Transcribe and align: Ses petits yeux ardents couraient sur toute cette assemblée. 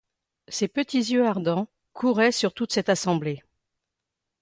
Ses 0.47 0.67
petits 0.67 0.97
yeux 1.11 1.27
ardents 1.27 1.67
couraient 1.93 2.31
sur 2.31 2.55
toute 2.55 2.73
cette 2.73 2.89
assemblée. 2.89 3.43